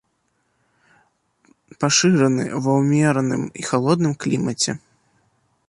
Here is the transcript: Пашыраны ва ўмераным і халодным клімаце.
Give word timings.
Пашыраны 1.83 2.43
ва 2.67 2.71
ўмераным 2.81 3.43
і 3.65 3.69
халодным 3.69 4.13
клімаце. 4.27 4.71